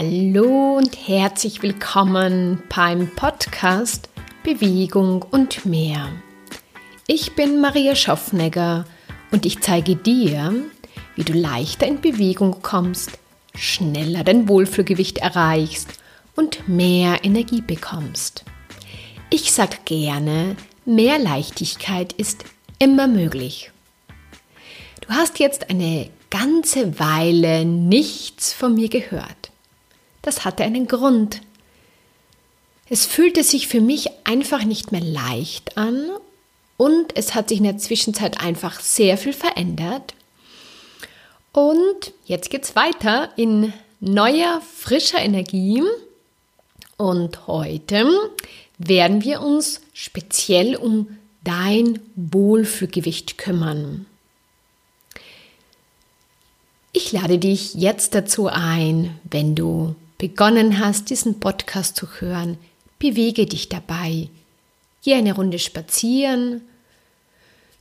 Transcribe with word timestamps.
Hallo 0.00 0.76
und 0.76 1.08
herzlich 1.08 1.60
willkommen 1.60 2.62
beim 2.72 3.08
Podcast 3.16 4.08
Bewegung 4.44 5.22
und 5.28 5.66
mehr. 5.66 6.12
Ich 7.08 7.34
bin 7.34 7.60
Maria 7.60 7.96
Schaffnegger 7.96 8.84
und 9.32 9.44
ich 9.44 9.60
zeige 9.60 9.96
dir, 9.96 10.54
wie 11.16 11.24
du 11.24 11.32
leichter 11.32 11.88
in 11.88 12.00
Bewegung 12.00 12.62
kommst, 12.62 13.18
schneller 13.56 14.22
dein 14.22 14.48
Wohlfühlgewicht 14.48 15.18
erreichst 15.18 15.88
und 16.36 16.68
mehr 16.68 17.24
Energie 17.24 17.60
bekommst. 17.60 18.44
Ich 19.30 19.50
sage 19.50 19.78
gerne, 19.84 20.54
mehr 20.84 21.18
Leichtigkeit 21.18 22.12
ist 22.12 22.44
immer 22.78 23.08
möglich. 23.08 23.72
Du 25.00 25.08
hast 25.08 25.40
jetzt 25.40 25.70
eine 25.70 26.08
ganze 26.30 27.00
Weile 27.00 27.64
nichts 27.64 28.52
von 28.52 28.76
mir 28.76 28.90
gehört. 28.90 29.47
Das 30.28 30.44
hatte 30.44 30.62
einen 30.62 30.86
Grund. 30.86 31.40
Es 32.90 33.06
fühlte 33.06 33.42
sich 33.42 33.66
für 33.66 33.80
mich 33.80 34.10
einfach 34.24 34.62
nicht 34.62 34.92
mehr 34.92 35.00
leicht 35.00 35.78
an 35.78 36.10
und 36.76 37.16
es 37.16 37.34
hat 37.34 37.48
sich 37.48 37.56
in 37.56 37.64
der 37.64 37.78
Zwischenzeit 37.78 38.38
einfach 38.38 38.78
sehr 38.78 39.16
viel 39.16 39.32
verändert. 39.32 40.12
Und 41.52 42.12
jetzt 42.26 42.50
geht's 42.50 42.76
weiter 42.76 43.30
in 43.36 43.72
neuer, 44.00 44.60
frischer 44.60 45.18
Energie. 45.18 45.82
Und 46.98 47.46
heute 47.46 48.06
werden 48.76 49.24
wir 49.24 49.40
uns 49.40 49.80
speziell 49.94 50.76
um 50.76 51.16
dein 51.42 52.00
Wohlfühlgewicht 52.16 53.38
kümmern. 53.38 54.04
Ich 56.92 57.12
lade 57.12 57.38
dich 57.38 57.72
jetzt 57.72 58.14
dazu 58.14 58.48
ein, 58.48 59.18
wenn 59.24 59.54
du 59.54 59.96
begonnen 60.18 60.80
hast, 60.80 61.10
diesen 61.10 61.40
Podcast 61.40 61.96
zu 61.96 62.06
hören, 62.18 62.58
bewege 62.98 63.46
dich 63.46 63.68
dabei. 63.68 64.28
Geh 65.02 65.14
eine 65.14 65.34
Runde 65.34 65.58
spazieren. 65.58 66.62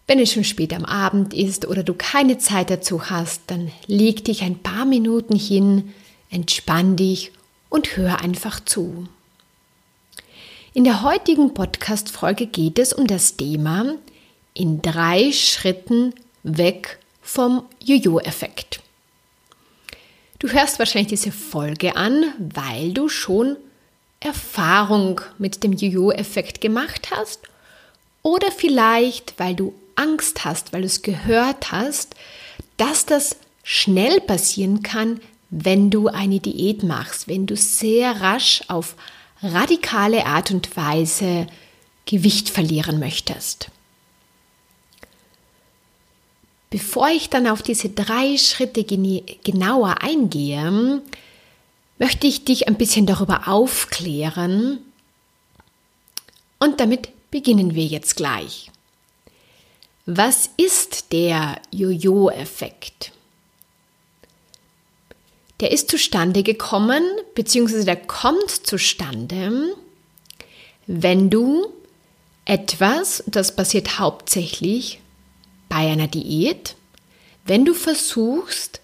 Wenn 0.06 0.20
es 0.20 0.32
schon 0.32 0.44
spät 0.44 0.74
am 0.74 0.86
Abend 0.86 1.34
ist 1.34 1.68
oder 1.68 1.84
du 1.84 1.94
keine 1.94 2.38
Zeit 2.38 2.70
dazu 2.70 3.10
hast, 3.10 3.42
dann 3.48 3.72
leg 3.88 4.24
dich 4.24 4.44
ein 4.44 4.60
paar 4.60 4.86
Minuten 4.86 5.36
hin, 5.36 5.94
entspann 6.30 6.96
dich 6.96 7.32
und 7.70 7.98
hör 7.98 8.22
einfach 8.22 8.64
zu. 8.64 9.08
In 10.74 10.84
der 10.84 11.02
heutigen 11.02 11.54
Podcast-Folge 11.54 12.46
geht 12.46 12.78
es 12.78 12.94
um 12.94 13.08
das 13.08 13.36
Thema 13.36 13.96
in 14.54 14.82
drei 14.82 15.32
Schritten 15.32 16.14
weg 16.44 17.00
vom 17.22 17.64
Jojo-Effekt. 17.84 18.82
Du 20.40 20.50
hörst 20.50 20.78
wahrscheinlich 20.78 21.10
diese 21.10 21.32
Folge 21.32 21.96
an, 21.96 22.26
weil 22.38 22.94
du 22.94 23.10
schon 23.10 23.58
Erfahrung 24.20 25.22
mit 25.40 25.64
dem 25.64 25.74
Jojo-Effekt 25.74 26.62
gemacht 26.62 27.10
hast 27.12 27.42
oder 28.22 28.52
vielleicht, 28.52 29.34
weil 29.38 29.56
du 29.56 29.74
Angst 29.96 30.46
hast, 30.46 30.74
weil 30.74 30.82
du 30.82 30.88
es 30.88 31.02
gehört 31.02 31.72
hast, 31.72 32.16
dass 32.78 33.06
das 33.06 33.38
schnell 33.64 34.22
passieren 34.22 34.84
kann, 34.84 35.20
wenn 35.50 35.90
du 35.90 36.08
eine 36.08 36.40
Diät 36.40 36.84
machst, 36.84 37.28
wenn 37.28 37.48
du 37.48 37.56
sehr 37.56 38.22
rasch 38.22 38.62
auf 38.68 38.96
radikale 39.42 40.26
Art 40.26 40.52
und 40.52 40.76
Weise 40.78 41.48
Gewicht 42.06 42.50
verlieren 42.50 43.00
möchtest. 43.00 43.70
Bevor 46.70 47.10
ich 47.10 47.30
dann 47.30 47.48
auf 47.48 47.62
diese 47.62 47.90
drei 47.90 48.38
Schritte 48.38 48.84
genauer 48.84 50.02
eingehe, 50.02 51.02
möchte 51.98 52.28
ich 52.28 52.44
dich 52.44 52.68
ein 52.68 52.76
bisschen 52.76 53.06
darüber 53.06 53.48
aufklären. 53.48 54.80
Und 56.60 56.80
damit 56.80 57.10
beginnen 57.32 57.74
wir 57.74 57.86
jetzt 57.86 58.16
gleich. 58.16 58.72
Was 60.06 60.50
ist 60.58 61.12
der 61.12 61.62
Jojo-Effekt? 61.72 63.12
Der 65.60 65.72
ist 65.72 65.90
zustande 65.90 66.44
gekommen, 66.44 67.04
beziehungsweise 67.34 67.86
der 67.86 67.96
kommt 67.96 68.50
zustande, 68.50 69.76
wenn 70.86 71.30
du 71.30 71.68
etwas, 72.46 73.24
das 73.28 73.56
passiert 73.56 74.00
hauptsächlich 74.00 75.00
bei 75.70 75.92
einer 75.92 76.08
Diät, 76.08 76.76
wenn 77.46 77.66
du 77.66 77.74
versuchst, 77.74 78.82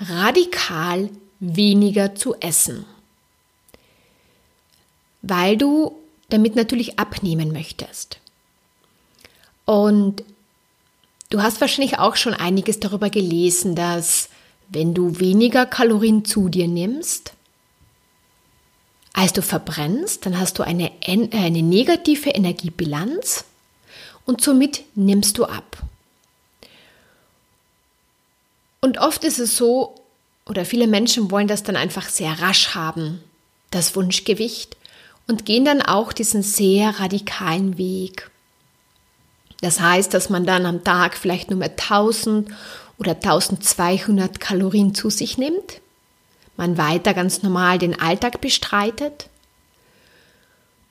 radikal 0.00 1.10
weniger 1.40 2.14
zu 2.14 2.34
essen, 2.40 2.84
weil 5.22 5.56
du 5.56 5.96
damit 6.28 6.56
natürlich 6.56 6.98
abnehmen 6.98 7.52
möchtest. 7.52 8.18
Und 9.64 10.24
du 11.30 11.42
hast 11.42 11.60
wahrscheinlich 11.60 11.98
auch 11.98 12.16
schon 12.16 12.34
einiges 12.34 12.80
darüber 12.80 13.10
gelesen, 13.10 13.74
dass 13.74 14.28
wenn 14.68 14.94
du 14.94 15.20
weniger 15.20 15.66
Kalorien 15.66 16.24
zu 16.24 16.48
dir 16.48 16.68
nimmst, 16.68 17.32
als 19.12 19.32
du 19.32 19.42
verbrennst, 19.42 20.26
dann 20.26 20.38
hast 20.38 20.58
du 20.58 20.64
eine, 20.64 20.90
eine 21.06 21.62
negative 21.62 22.30
Energiebilanz 22.30 23.44
und 24.26 24.40
somit 24.40 24.82
nimmst 24.96 25.38
du 25.38 25.44
ab. 25.44 25.82
Und 28.84 28.98
oft 28.98 29.24
ist 29.24 29.38
es 29.38 29.56
so, 29.56 29.94
oder 30.44 30.66
viele 30.66 30.86
Menschen 30.86 31.30
wollen 31.30 31.48
das 31.48 31.62
dann 31.62 31.74
einfach 31.74 32.06
sehr 32.06 32.42
rasch 32.42 32.74
haben, 32.74 33.24
das 33.70 33.96
Wunschgewicht, 33.96 34.76
und 35.26 35.46
gehen 35.46 35.64
dann 35.64 35.80
auch 35.80 36.12
diesen 36.12 36.42
sehr 36.42 37.00
radikalen 37.00 37.78
Weg. 37.78 38.30
Das 39.62 39.80
heißt, 39.80 40.12
dass 40.12 40.28
man 40.28 40.44
dann 40.44 40.66
am 40.66 40.84
Tag 40.84 41.16
vielleicht 41.16 41.48
nur 41.48 41.60
mehr 41.60 41.70
1000 41.70 42.50
oder 42.98 43.12
1200 43.12 44.38
Kalorien 44.38 44.94
zu 44.94 45.08
sich 45.08 45.38
nimmt, 45.38 45.80
man 46.58 46.76
weiter 46.76 47.14
ganz 47.14 47.42
normal 47.42 47.78
den 47.78 47.98
Alltag 47.98 48.42
bestreitet 48.42 49.30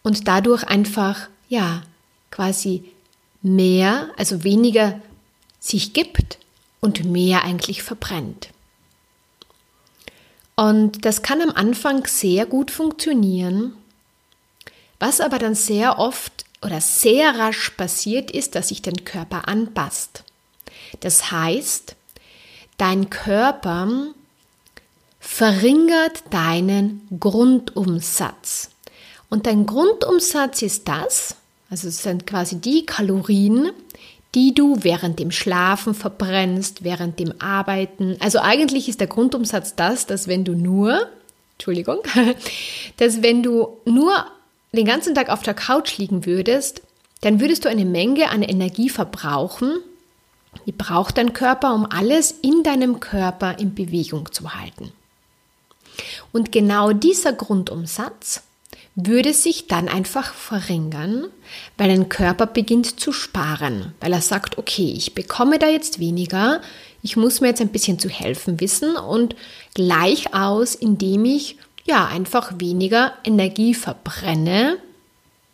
und 0.02 0.28
dadurch 0.28 0.64
einfach, 0.64 1.28
ja, 1.48 1.84
quasi 2.32 2.86
mehr, 3.44 4.10
also 4.18 4.44
weniger 4.44 5.00
sich 5.60 5.94
gibt 5.94 6.40
und 6.84 7.06
mehr 7.06 7.46
eigentlich 7.46 7.82
verbrennt. 7.82 8.50
Und 10.56 11.06
das 11.06 11.22
kann 11.22 11.42
am 11.42 11.52
Anfang 11.52 12.06
sehr 12.06 12.46
gut 12.46 12.72
funktionieren. 12.72 13.74
Was 15.00 15.22
aber 15.22 15.40
dann 15.40 15.56
sehr 15.56 15.98
oft 15.98 16.44
oder 16.62 16.82
sehr 16.82 17.40
rasch 17.40 17.70
passiert 17.72 18.32
ist, 18.32 18.56
dass 18.56 18.68
sich 18.68 18.82
dein 18.82 19.06
Körper 19.06 19.48
anpasst. 19.48 20.26
Das 21.00 21.32
heißt, 21.32 21.96
dein 22.78 23.10
Körper 23.10 24.08
verringert 25.22 26.24
deinen 26.32 27.08
Grundumsatz. 27.18 28.72
Und 29.30 29.46
dein 29.46 29.66
Grundumsatz 29.66 30.62
ist 30.62 30.90
das, 30.90 31.38
also 31.70 31.88
es 31.88 32.04
sind 32.04 32.28
quasi 32.28 32.58
die 32.58 32.86
Kalorien, 32.86 33.72
die 34.36 34.54
du 34.54 34.78
während 34.82 35.20
dem 35.20 35.32
Schlafen 35.32 35.94
verbrennst, 35.94 36.84
während 36.84 37.20
dem 37.20 37.34
Arbeiten. 37.40 38.18
Also 38.20 38.40
eigentlich 38.40 38.90
ist 38.90 39.00
der 39.00 39.08
Grundumsatz 39.08 39.76
das, 39.76 40.08
dass 40.08 40.28
wenn 40.28 40.44
du 40.44 40.54
nur, 40.54 41.08
Entschuldigung, 41.58 42.00
dass 42.98 43.22
wenn 43.22 43.44
du 43.44 43.78
nur 43.86 44.26
den 44.72 44.86
ganzen 44.86 45.14
Tag 45.14 45.30
auf 45.30 45.44
der 45.44 45.54
Couch 45.54 45.98
liegen 45.98 46.26
würdest, 46.26 46.82
dann 47.22 47.40
würdest 47.40 47.64
du 47.64 47.70
eine 47.70 47.86
Menge 47.86 48.30
an 48.32 48.42
Energie 48.42 48.90
verbrauchen. 48.90 49.78
Die 50.66 50.72
braucht 50.72 51.18
dein 51.18 51.34
Körper, 51.34 51.74
um 51.74 51.86
alles 51.86 52.32
in 52.32 52.64
deinem 52.64 53.00
Körper 53.00 53.60
in 53.60 53.76
Bewegung 53.76 54.32
zu 54.32 54.56
halten. 54.56 54.92
Und 56.32 56.52
genau 56.52 56.92
dieser 56.92 57.34
Grundumsatz 57.34 58.42
würde 58.96 59.34
sich 59.34 59.68
dann 59.68 59.88
einfach 59.88 60.34
verringern, 60.34 61.26
weil 61.78 61.90
dein 61.90 62.10
Körper 62.10 62.46
beginnt 62.46 63.00
zu 63.00 63.12
sparen, 63.12 63.94
weil 64.00 64.14
er 64.14 64.22
sagt, 64.22 64.58
okay, 64.58 64.94
ich 64.96 65.16
bekomme 65.16 65.60
da 65.60 65.68
jetzt 65.68 66.00
weniger, 66.00 66.62
ich 67.02 67.18
muss 67.18 67.42
mir 67.42 67.48
jetzt 67.48 67.62
ein 67.62 67.72
bisschen 67.72 68.00
zu 68.00 68.10
helfen 68.10 68.60
wissen 68.60 68.96
und 68.96 69.36
gleich 69.74 70.34
aus, 70.34 70.76
indem 70.76 71.26
ich 71.26 71.58
ja 71.86 72.08
einfach 72.08 72.54
weniger 72.60 73.14
Energie 73.24 73.74
verbrenne 73.74 74.78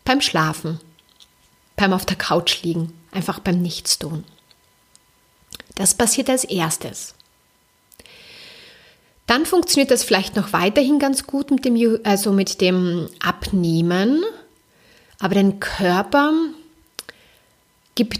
beim 0.04 0.20
Schlafen, 0.20 0.80
beim 1.76 1.92
auf 1.92 2.06
der 2.06 2.16
Couch 2.16 2.62
liegen, 2.62 2.92
einfach 3.10 3.40
beim 3.40 3.60
Nichtstun. 3.60 4.24
Das 5.74 5.94
passiert 5.94 6.28
als 6.30 6.44
erstes. 6.44 7.14
Dann 9.30 9.46
funktioniert 9.46 9.92
das 9.92 10.02
vielleicht 10.02 10.34
noch 10.34 10.52
weiterhin 10.52 10.98
ganz 10.98 11.24
gut 11.24 11.52
mit 11.52 11.64
dem, 11.64 12.00
also 12.02 12.32
mit 12.32 12.60
dem 12.60 13.08
Abnehmen, 13.20 14.24
aber 15.20 15.36
dein 15.36 15.60
Körper 15.60 16.32
gibt, 17.94 18.18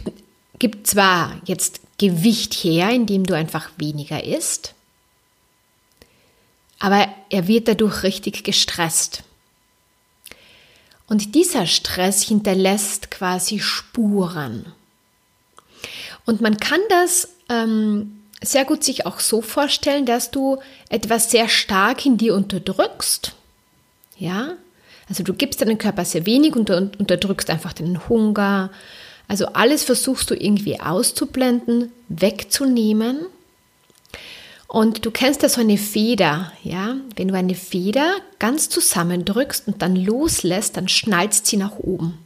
gibt 0.61 0.87
zwar 0.87 1.41
jetzt 1.47 1.81
Gewicht 1.99 2.55
her, 2.55 2.91
indem 2.91 3.27
du 3.27 3.35
einfach 3.35 3.71
weniger 3.77 4.23
isst, 4.23 4.75
aber 6.79 7.09
er 7.29 7.49
wird 7.49 7.67
dadurch 7.67 8.05
richtig 8.05 8.45
gestresst. 8.45 9.25
Und 11.09 11.35
dieser 11.35 11.67
Stress 11.67 12.23
hinterlässt 12.23 13.11
quasi 13.11 13.59
Spuren. 13.59 14.73
Und 16.25 16.41
man 16.41 16.59
kann 16.59 16.81
das 16.89 17.31
ähm, 17.49 18.20
sehr 18.43 18.65
gut 18.65 18.83
sich 18.85 19.07
auch 19.07 19.21
so 19.21 19.43
vorstellen, 19.43 20.07
dass 20.07 20.31
du 20.31 20.59
etwas 20.89 21.31
sehr 21.31 21.49
stark 21.49 22.07
in 22.07 22.17
dir 22.17 22.35
unterdrückst. 22.35 23.35
Ja, 24.19 24.55
also 25.09 25.23
du 25.25 25.35
gibst 25.35 25.61
deinem 25.61 25.79
Körper 25.79 26.05
sehr 26.05 26.25
wenig 26.27 26.55
und 26.55 26.71
unterdrückst 26.71 27.51
einfach 27.51 27.73
den 27.73 28.09
Hunger. 28.09 28.71
Also 29.29 29.47
alles 29.47 29.85
versuchst 29.85 30.31
du 30.31 30.35
irgendwie 30.35 30.81
auszublenden, 30.81 31.93
wegzunehmen. 32.09 33.27
Und 34.69 35.05
du 35.05 35.11
kennst 35.11 35.43
ja 35.43 35.49
so 35.49 35.61
eine 35.61 35.79
Feder, 35.79 36.53
ja? 36.63 36.97
Wenn 37.17 37.29
du 37.29 37.35
eine 37.35 37.57
Feder 37.57 38.15
ganz 38.39 38.69
zusammendrückst 38.69 39.67
und 39.67 39.83
dann 39.83 39.97
loslässt, 39.97 40.77
dann 40.77 40.87
schnallt 40.87 41.35
sie 41.35 41.57
nach 41.57 41.77
oben. 41.79 42.19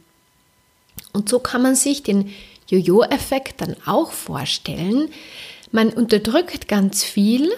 Und 1.11 1.27
so 1.27 1.39
kann 1.39 1.63
man 1.63 1.75
sich 1.75 2.03
den 2.03 2.31
Jojo-Effekt 2.67 3.61
dann 3.61 3.75
auch 3.85 4.11
vorstellen. 4.11 5.09
Man 5.71 5.89
unterdrückt 5.89 6.67
ganz 6.67 7.03
viel 7.03 7.51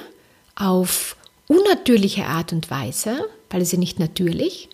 auf 0.55 1.15
unnatürliche 1.47 2.25
Art 2.25 2.51
und 2.53 2.69
Weise, 2.69 3.25
weil 3.49 3.61
es 3.61 3.71
ja 3.71 3.77
nicht 3.77 3.99
natürlich. 3.99 4.69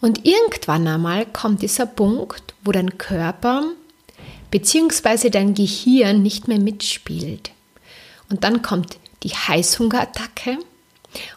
Und 0.00 0.26
irgendwann 0.26 0.86
einmal 0.86 1.26
kommt 1.26 1.62
dieser 1.62 1.86
Punkt, 1.86 2.54
wo 2.62 2.72
dein 2.72 2.98
Körper 2.98 3.64
bzw. 4.50 5.30
dein 5.30 5.54
Gehirn 5.54 6.22
nicht 6.22 6.48
mehr 6.48 6.58
mitspielt. 6.58 7.50
Und 8.28 8.44
dann 8.44 8.62
kommt 8.62 8.98
die 9.22 9.30
Heißhungerattacke 9.30 10.58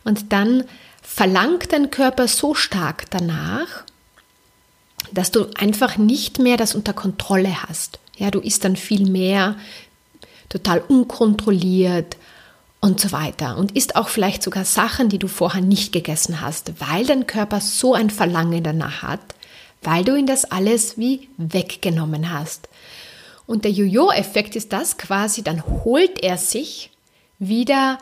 und 0.03 0.33
dann 0.33 0.65
verlangt 1.01 1.71
dein 1.71 1.89
Körper 1.91 2.27
so 2.27 2.53
stark 2.53 3.09
danach, 3.09 3.83
dass 5.11 5.31
du 5.31 5.47
einfach 5.55 5.97
nicht 5.97 6.39
mehr 6.39 6.57
das 6.57 6.75
unter 6.75 6.93
Kontrolle 6.93 7.63
hast. 7.63 7.99
Ja, 8.17 8.31
du 8.31 8.39
isst 8.39 8.65
dann 8.65 8.75
viel 8.75 9.09
mehr, 9.09 9.55
total 10.49 10.81
unkontrolliert 10.87 12.17
und 12.81 12.99
so 12.99 13.11
weiter. 13.11 13.57
Und 13.57 13.75
isst 13.75 13.95
auch 13.95 14.09
vielleicht 14.09 14.43
sogar 14.43 14.65
Sachen, 14.65 15.09
die 15.09 15.19
du 15.19 15.27
vorher 15.27 15.61
nicht 15.61 15.91
gegessen 15.91 16.41
hast, 16.41 16.73
weil 16.79 17.05
dein 17.05 17.27
Körper 17.27 17.61
so 17.61 17.93
ein 17.93 18.09
Verlangen 18.09 18.63
danach 18.63 19.03
hat, 19.03 19.21
weil 19.81 20.03
du 20.03 20.15
ihn 20.15 20.27
das 20.27 20.45
alles 20.45 20.97
wie 20.97 21.29
weggenommen 21.37 22.31
hast. 22.31 22.67
Und 23.45 23.65
der 23.65 23.71
Jojo-Effekt 23.71 24.55
ist 24.55 24.73
das 24.73 24.97
quasi, 24.97 25.41
dann 25.41 25.63
holt 25.83 26.21
er 26.23 26.37
sich 26.37 26.91
wieder 27.39 27.97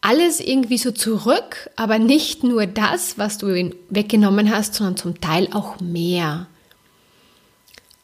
alles 0.00 0.40
irgendwie 0.40 0.78
so 0.78 0.90
zurück, 0.90 1.70
aber 1.76 1.98
nicht 1.98 2.42
nur 2.42 2.66
das, 2.66 3.16
was 3.18 3.38
du 3.38 3.54
ihn 3.54 3.74
weggenommen 3.88 4.54
hast, 4.54 4.74
sondern 4.74 4.96
zum 4.96 5.20
Teil 5.20 5.48
auch 5.52 5.78
mehr. 5.78 6.48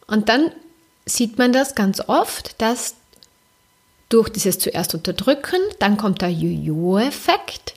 Und 0.06 0.28
dann 0.28 0.52
sieht 1.04 1.38
man 1.38 1.52
das 1.52 1.74
ganz 1.74 2.00
oft, 2.06 2.60
dass 2.62 2.94
durch 4.08 4.28
dieses 4.30 4.58
zuerst 4.58 4.94
unterdrücken, 4.94 5.60
dann 5.78 5.96
kommt 5.96 6.22
der 6.22 6.30
Jojo-Effekt 6.30 7.74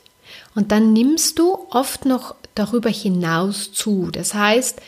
und 0.54 0.72
dann 0.72 0.92
nimmst 0.92 1.38
du 1.38 1.58
oft 1.70 2.04
noch 2.04 2.34
darüber 2.54 2.90
hinaus 2.90 3.72
zu. 3.72 4.10
Das 4.10 4.34
heißt, 4.34 4.80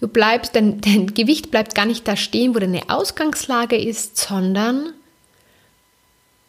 du 0.00 0.08
bleibst, 0.08 0.54
dein, 0.56 0.80
dein 0.80 1.14
Gewicht 1.14 1.50
bleibt 1.50 1.74
gar 1.74 1.86
nicht 1.86 2.06
da 2.06 2.16
stehen, 2.16 2.54
wo 2.54 2.58
deine 2.58 2.88
Ausgangslage 2.88 3.76
ist, 3.76 4.16
sondern 4.16 4.92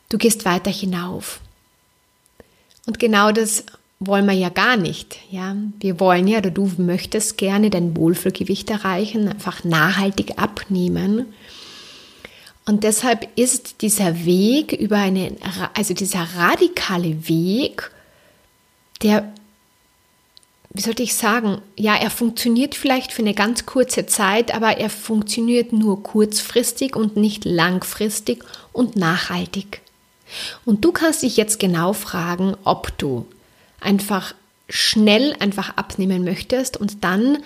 du 0.10 0.18
gehst 0.18 0.46
weiter 0.46 0.72
hinauf. 0.72 1.40
Und 2.88 3.00
genau 3.00 3.32
das 3.32 3.64
wollen 4.00 4.26
wir 4.26 4.34
ja 4.34 4.50
gar 4.50 4.78
nicht. 4.78 5.18
Ja, 5.30 5.56
wir 5.80 6.00
wollen 6.00 6.28
ja, 6.28 6.40
oder 6.40 6.50
du 6.50 6.72
möchtest 6.78 7.38
gerne 7.38 7.70
dein 7.70 7.96
Wohlfühlgewicht 7.96 8.70
erreichen, 8.72 9.28
einfach 9.28 9.64
nachhaltig 9.64 10.40
abnehmen. 10.40 11.28
Und 12.72 12.86
deshalb 12.86 13.28
ist 13.38 13.82
dieser 13.82 14.24
Weg 14.24 14.72
über 14.72 14.96
eine, 14.96 15.36
also 15.74 15.94
dieser 15.94 16.26
radikale 16.38 17.28
Weg, 17.28 17.92
der, 19.02 19.30
wie 20.70 20.80
sollte 20.80 21.04
ich 21.04 21.14
sagen, 21.14 21.62
ja, 21.76 21.98
er 21.98 22.10
funktioniert 22.10 22.76
vielleicht 22.76 23.12
für 23.12 23.24
eine 23.24 23.34
ganz 23.34 23.66
kurze 23.66 24.06
Zeit, 24.06 24.56
aber 24.56 24.78
er 24.78 24.90
funktioniert 24.90 25.74
nur 25.74 26.02
kurzfristig 26.02 26.96
und 26.96 27.18
nicht 27.18 27.44
langfristig 27.44 28.46
und 28.72 28.96
nachhaltig. 28.96 29.82
Und 30.64 30.86
du 30.86 30.94
kannst 30.94 31.24
dich 31.24 31.36
jetzt 31.36 31.60
genau 31.60 31.92
fragen, 31.92 32.56
ob 32.64 32.98
du 32.98 33.26
einfach 33.82 34.34
schnell 34.70 35.36
einfach 35.42 35.76
abnehmen 35.76 36.24
möchtest 36.24 36.78
und 36.78 37.04
dann 37.04 37.40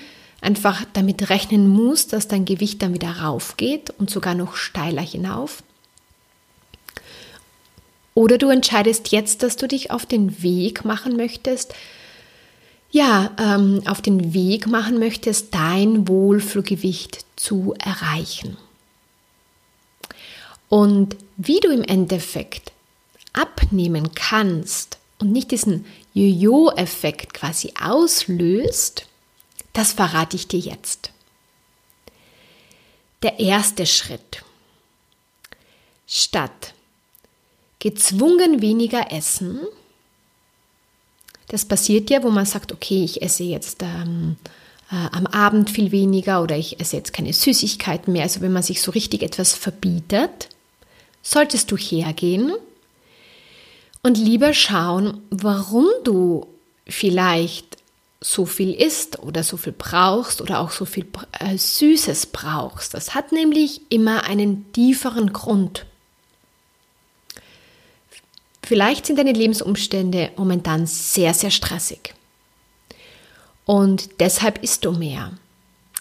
einfach 0.46 0.86
damit 0.94 1.30
rechnen 1.30 1.68
musst, 1.68 2.14
dass 2.14 2.28
dein 2.28 2.46
Gewicht 2.46 2.82
dann 2.82 2.94
wieder 2.94 3.20
raufgeht 3.20 3.92
und 3.98 4.10
sogar 4.10 4.36
noch 4.36 4.56
steiler 4.56 5.02
hinauf. 5.02 5.64
Oder 8.14 8.38
du 8.38 8.50
entscheidest 8.50 9.12
jetzt, 9.12 9.44
dass 9.44 9.58
du 9.58 9.68
dich 9.68 9.92
auf 9.92 10.06
den 10.06 10.42
Weg 10.42 10.86
machen 10.86 11.18
möchtest, 11.18 11.74
ja, 12.92 13.32
ähm, 13.38 13.82
auf 13.86 14.02
den 14.02 14.34
Weg 14.34 14.68
machen 14.68 15.00
möchtest, 15.00 15.54
dein 15.54 16.08
Wohlfühlgewicht 16.08 17.26
zu 17.36 17.74
erreichen. 17.78 18.56
Und 20.70 21.18
wie 21.36 21.60
du 21.60 21.70
im 21.70 21.84
Endeffekt 21.84 22.72
abnehmen 23.34 24.12
kannst 24.16 24.98
und 25.20 25.34
nicht 25.34 25.52
diesen 25.52 25.86
Jojo-Effekt 26.14 27.34
quasi 27.34 27.74
auslöst, 27.82 29.08
das 29.76 29.92
verrate 29.92 30.36
ich 30.36 30.48
dir 30.48 30.60
jetzt. 30.60 31.12
Der 33.22 33.40
erste 33.40 33.86
Schritt. 33.86 34.44
Statt 36.08 36.74
gezwungen 37.80 38.62
weniger 38.62 39.12
essen, 39.12 39.60
das 41.50 41.66
passiert 41.66 42.10
ja, 42.10 42.24
wo 42.24 42.30
man 42.30 42.46
sagt, 42.46 42.72
okay, 42.72 43.04
ich 43.04 43.22
esse 43.22 43.44
jetzt 43.44 43.84
ähm, 43.84 44.38
äh, 44.92 44.96
am 45.12 45.28
Abend 45.28 45.70
viel 45.70 45.92
weniger 45.92 46.42
oder 46.42 46.58
ich 46.58 46.80
esse 46.80 46.96
jetzt 46.96 47.14
keine 47.14 47.34
Süßigkeiten 47.34 48.12
mehr. 48.14 48.24
Also 48.24 48.42
wenn 48.42 48.54
man 48.54 48.64
sich 48.64 48.82
so 48.82 48.92
richtig 48.92 49.22
etwas 49.24 49.54
verbietet, 49.54 50.50
solltest 51.22 51.70
du 51.70 51.78
hergehen 51.78 52.54
und 54.02 54.18
lieber 54.18 54.54
schauen, 54.54 55.22
warum 55.30 55.88
du 56.04 56.48
vielleicht 56.88 57.78
so 58.26 58.48
viel 58.48 58.74
isst 58.74 59.20
oder 59.20 59.44
so 59.44 59.56
viel 59.56 59.74
brauchst 59.78 60.42
oder 60.42 60.60
auch 60.60 60.72
so 60.72 60.86
viel 60.86 61.06
äh, 61.40 61.56
Süßes 61.56 62.26
brauchst. 62.28 62.96
Das 62.96 63.14
hat 63.14 63.32
nämlich 63.32 63.82
immer 63.90 64.24
einen 64.24 64.72
tieferen 64.74 65.32
Grund. 65.32 65.86
Vielleicht 68.64 69.06
sind 69.06 69.20
deine 69.20 69.32
Lebensumstände 69.32 70.32
momentan 70.38 70.88
sehr, 70.88 71.36
sehr 71.36 71.52
stressig. 71.52 72.16
Und 73.64 74.20
deshalb 74.20 74.64
isst 74.64 74.86
du 74.86 74.92
mehr. 74.92 75.34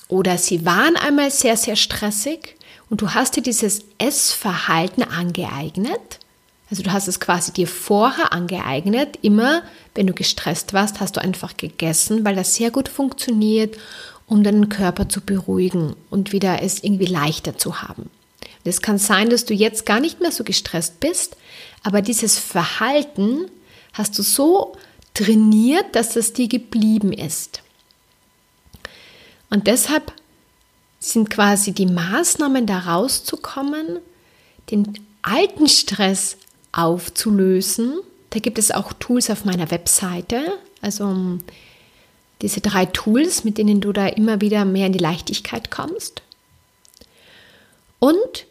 Oder 0.08 0.38
sie 0.38 0.64
waren 0.64 0.96
einmal 0.96 1.30
sehr, 1.30 1.58
sehr 1.58 1.76
stressig 1.76 2.56
und 2.88 3.02
du 3.02 3.12
hast 3.12 3.36
dir 3.36 3.42
dieses 3.42 3.84
Essverhalten 3.98 5.02
angeeignet 5.02 6.20
also 6.70 6.82
du 6.82 6.92
hast 6.92 7.08
es 7.08 7.20
quasi 7.20 7.52
dir 7.52 7.68
vorher 7.68 8.32
angeeignet. 8.32 9.18
Immer, 9.22 9.62
wenn 9.94 10.06
du 10.06 10.14
gestresst 10.14 10.72
warst, 10.72 11.00
hast 11.00 11.16
du 11.16 11.20
einfach 11.20 11.56
gegessen, 11.56 12.24
weil 12.24 12.34
das 12.34 12.54
sehr 12.54 12.70
gut 12.70 12.88
funktioniert, 12.88 13.76
um 14.26 14.42
deinen 14.42 14.68
Körper 14.68 15.08
zu 15.08 15.20
beruhigen 15.20 15.94
und 16.10 16.32
wieder 16.32 16.62
es 16.62 16.82
irgendwie 16.82 17.06
leichter 17.06 17.58
zu 17.58 17.82
haben. 17.82 18.10
es 18.64 18.80
kann 18.80 18.96
sein, 18.96 19.28
dass 19.28 19.44
du 19.44 19.52
jetzt 19.52 19.84
gar 19.84 20.00
nicht 20.00 20.20
mehr 20.20 20.32
so 20.32 20.42
gestresst 20.42 21.00
bist, 21.00 21.36
aber 21.82 22.00
dieses 22.00 22.38
Verhalten 22.38 23.50
hast 23.92 24.18
du 24.18 24.22
so 24.22 24.74
trainiert, 25.12 25.94
dass 25.94 26.16
es 26.16 26.32
dir 26.32 26.48
geblieben 26.48 27.12
ist. 27.12 27.62
Und 29.50 29.66
deshalb 29.66 30.12
sind 30.98 31.28
quasi 31.28 31.72
die 31.72 31.86
Maßnahmen 31.86 32.66
da 32.66 32.78
rauszukommen, 32.80 33.98
den 34.70 34.98
alten 35.22 35.68
Stress 35.68 36.38
aufzulösen. 36.76 38.00
Da 38.30 38.40
gibt 38.40 38.58
es 38.58 38.70
auch 38.70 38.92
Tools 38.92 39.30
auf 39.30 39.44
meiner 39.44 39.70
Webseite, 39.70 40.58
also 40.80 41.04
um 41.04 41.38
diese 42.42 42.60
drei 42.60 42.86
Tools, 42.86 43.44
mit 43.44 43.58
denen 43.58 43.80
du 43.80 43.92
da 43.92 44.06
immer 44.06 44.40
wieder 44.40 44.64
mehr 44.64 44.86
in 44.86 44.92
die 44.92 44.98
Leichtigkeit 44.98 45.70
kommst. 45.70 46.22
Und 48.00 48.46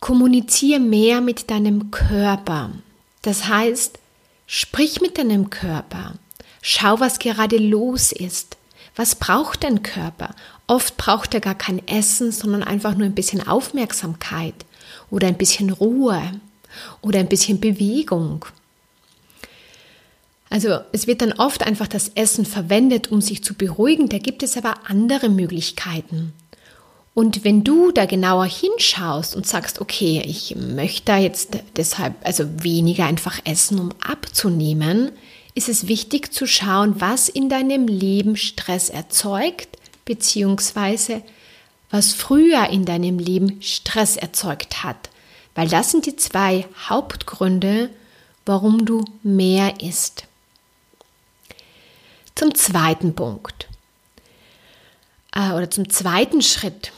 kommuniziere 0.00 0.80
mehr 0.80 1.20
mit 1.20 1.50
deinem 1.50 1.90
Körper. 1.90 2.70
Das 3.22 3.46
heißt, 3.46 3.98
sprich 4.46 5.00
mit 5.00 5.16
deinem 5.16 5.48
Körper. 5.48 6.14
Schau, 6.60 7.00
was 7.00 7.18
gerade 7.20 7.56
los 7.56 8.12
ist. 8.12 8.56
Was 8.96 9.14
braucht 9.14 9.64
dein 9.64 9.82
Körper? 9.82 10.34
Oft 10.66 10.96
braucht 10.96 11.32
er 11.34 11.40
gar 11.40 11.54
kein 11.54 11.86
Essen, 11.88 12.32
sondern 12.32 12.62
einfach 12.62 12.94
nur 12.94 13.06
ein 13.06 13.14
bisschen 13.14 13.46
Aufmerksamkeit 13.46 14.54
oder 15.10 15.28
ein 15.28 15.38
bisschen 15.38 15.70
Ruhe 15.70 16.22
oder 17.00 17.18
ein 17.18 17.28
bisschen 17.28 17.60
Bewegung. 17.60 18.44
Also 20.50 20.80
es 20.92 21.06
wird 21.06 21.22
dann 21.22 21.32
oft 21.32 21.62
einfach 21.62 21.88
das 21.88 22.10
Essen 22.14 22.44
verwendet, 22.44 23.10
um 23.10 23.22
sich 23.22 23.42
zu 23.42 23.54
beruhigen. 23.54 24.10
Da 24.10 24.18
gibt 24.18 24.42
es 24.42 24.56
aber 24.56 24.74
andere 24.86 25.30
Möglichkeiten. 25.30 26.34
Und 27.14 27.44
wenn 27.44 27.62
du 27.64 27.90
da 27.90 28.06
genauer 28.06 28.46
hinschaust 28.46 29.36
und 29.36 29.46
sagst, 29.46 29.80
okay, 29.80 30.22
ich 30.26 30.56
möchte 30.56 31.06
da 31.06 31.18
jetzt 31.18 31.58
deshalb 31.76 32.14
also 32.22 32.44
weniger 32.62 33.06
einfach 33.06 33.40
essen, 33.44 33.78
um 33.78 33.90
abzunehmen, 34.00 35.12
ist 35.54 35.68
es 35.68 35.88
wichtig 35.88 36.32
zu 36.32 36.46
schauen, 36.46 37.00
was 37.00 37.28
in 37.28 37.48
deinem 37.48 37.86
Leben 37.86 38.36
Stress 38.36 38.88
erzeugt, 38.88 39.68
beziehungsweise 40.04 41.22
was 41.90 42.14
früher 42.14 42.68
in 42.70 42.86
deinem 42.86 43.18
Leben 43.18 43.60
Stress 43.60 44.16
erzeugt 44.16 44.82
hat. 44.82 45.10
Weil 45.54 45.68
das 45.68 45.90
sind 45.90 46.06
die 46.06 46.16
zwei 46.16 46.66
Hauptgründe, 46.88 47.90
warum 48.46 48.84
du 48.84 49.04
mehr 49.22 49.80
isst. 49.80 50.24
Zum 52.34 52.54
zweiten 52.54 53.14
Punkt 53.14 53.68
äh, 55.34 55.52
oder 55.52 55.70
zum 55.70 55.90
zweiten 55.90 56.42
Schritt. 56.42 56.92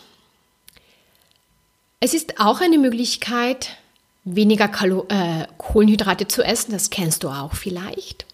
Es 2.01 2.15
ist 2.15 2.39
auch 2.39 2.61
eine 2.61 2.79
Möglichkeit, 2.79 3.71
weniger 4.25 4.69
Kalo 4.69 5.07
äh, 5.09 5.47
Kohlenhydrate 5.59 6.29
zu 6.29 6.43
essen. 6.43 6.73
Das 6.73 6.91
kennst 6.91 7.25
du 7.25 7.29
auch 7.29 7.55
vielleicht. 7.55 8.27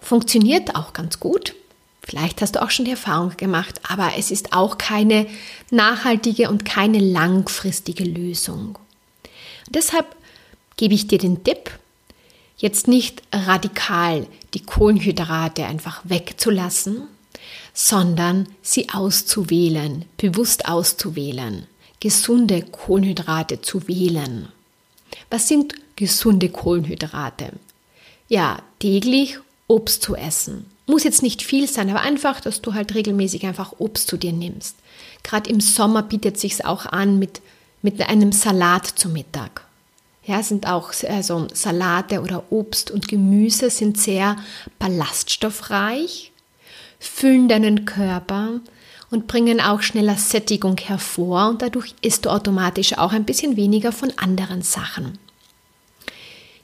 Funktioniert 0.00 0.74
auch 0.76 0.92
ganz 0.92 1.20
gut. 1.20 1.54
Vielleicht 2.02 2.42
hast 2.42 2.56
du 2.56 2.62
auch 2.62 2.70
schon 2.70 2.84
die 2.84 2.90
Erfahrung 2.92 3.36
gemacht, 3.36 3.80
aber 3.88 4.12
es 4.18 4.32
ist 4.32 4.52
auch 4.52 4.76
keine 4.76 5.26
nachhaltige 5.70 6.50
und 6.50 6.64
keine 6.64 6.98
langfristige 6.98 8.04
Lösung. 8.04 8.76
Deshalb 9.70 10.06
gebe 10.76 10.94
ich 10.94 11.06
dir 11.06 11.18
den 11.18 11.44
Tipp, 11.44 11.70
jetzt 12.56 12.88
nicht 12.88 13.22
radikal 13.32 14.26
die 14.54 14.62
Kohlenhydrate 14.62 15.64
einfach 15.64 16.00
wegzulassen, 16.04 17.02
sondern 17.74 18.48
sie 18.62 18.90
auszuwählen, 18.90 20.04
bewusst 20.16 20.68
auszuwählen, 20.68 21.66
gesunde 22.00 22.62
Kohlenhydrate 22.62 23.62
zu 23.62 23.88
wählen. 23.88 24.48
Was 25.30 25.48
sind 25.48 25.74
gesunde 25.96 26.48
Kohlenhydrate? 26.48 27.52
Ja, 28.28 28.62
täglich 28.78 29.38
Obst 29.68 30.02
zu 30.02 30.14
essen. 30.14 30.66
Muss 30.86 31.04
jetzt 31.04 31.22
nicht 31.22 31.42
viel 31.42 31.68
sein, 31.68 31.88
aber 31.88 32.00
einfach, 32.00 32.40
dass 32.40 32.60
du 32.60 32.74
halt 32.74 32.94
regelmäßig 32.94 33.46
einfach 33.46 33.74
Obst 33.78 34.08
zu 34.08 34.16
dir 34.16 34.32
nimmst. 34.32 34.76
Gerade 35.22 35.48
im 35.48 35.60
Sommer 35.60 36.02
bietet 36.02 36.38
sich 36.38 36.64
auch 36.64 36.86
an 36.86 37.18
mit, 37.18 37.40
mit 37.82 38.00
einem 38.00 38.32
Salat 38.32 38.86
zu 38.86 39.08
Mittag. 39.08 39.62
Ja, 40.24 40.42
sind 40.42 40.68
auch 40.68 40.92
also 41.08 41.48
Salate 41.52 42.22
oder 42.22 42.44
Obst 42.50 42.92
und 42.92 43.08
Gemüse 43.08 43.70
sind 43.70 43.98
sehr 43.98 44.36
ballaststoffreich, 44.78 46.30
füllen 47.00 47.48
deinen 47.48 47.84
Körper 47.84 48.60
und 49.10 49.26
bringen 49.26 49.60
auch 49.60 49.82
schneller 49.82 50.16
Sättigung 50.16 50.78
hervor 50.78 51.48
und 51.48 51.60
dadurch 51.60 51.94
isst 52.02 52.24
du 52.24 52.30
automatisch 52.30 52.96
auch 52.98 53.12
ein 53.12 53.24
bisschen 53.24 53.56
weniger 53.56 53.90
von 53.90 54.12
anderen 54.16 54.62
Sachen. 54.62 55.18